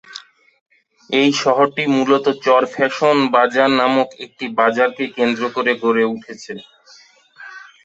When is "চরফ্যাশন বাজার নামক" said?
2.43-4.09